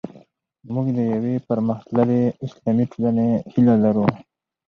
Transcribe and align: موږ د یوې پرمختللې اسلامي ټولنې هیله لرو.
موږ 0.73 0.87
د 0.97 0.99
یوې 1.13 1.35
پرمختللې 1.49 2.23
اسلامي 2.45 2.85
ټولنې 2.91 3.29
هیله 3.51 3.75
لرو. 3.83 4.07